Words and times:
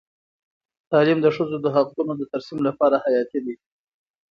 تعلیم 0.91 1.19
د 1.21 1.27
ښځو 1.35 1.57
د 1.61 1.67
حقونو 1.75 2.13
د 2.17 2.21
ترسیم 2.31 2.59
لپاره 2.67 2.95
حیاتي 3.05 3.39
دی. 3.45 3.55